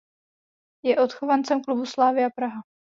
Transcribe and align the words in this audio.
Je 0.83 0.97
odchovancem 0.99 1.61
klubu 1.63 1.85
Slavia 1.85 2.29
Praha. 2.29 2.63